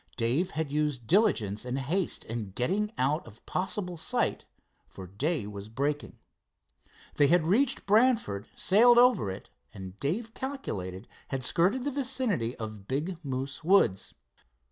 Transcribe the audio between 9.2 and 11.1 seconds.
it, and Dave calculated